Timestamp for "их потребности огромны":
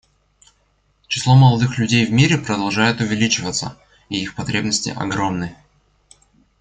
4.19-5.55